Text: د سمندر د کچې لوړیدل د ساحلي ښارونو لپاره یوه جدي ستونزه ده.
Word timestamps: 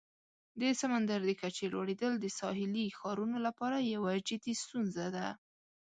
د 0.59 0.61
سمندر 0.81 1.19
د 1.25 1.31
کچې 1.41 1.65
لوړیدل 1.73 2.13
د 2.19 2.25
ساحلي 2.39 2.85
ښارونو 2.99 3.37
لپاره 3.47 3.77
یوه 3.95 4.11
جدي 4.27 4.53
ستونزه 4.63 5.05
ده. 5.15 5.27